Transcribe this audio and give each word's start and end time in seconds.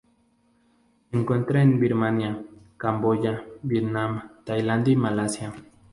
Se 1.11 1.15
encuentra 1.17 1.61
en 1.61 1.79
Birmania, 1.79 2.43
Camboya, 2.77 3.45
Vietnam, 3.61 4.31
Tailandia 4.43 4.93
y 4.93 4.95
Malasia. 4.95 5.53